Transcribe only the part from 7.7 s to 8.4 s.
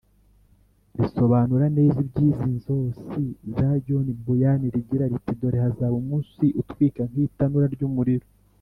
ry’umuriro,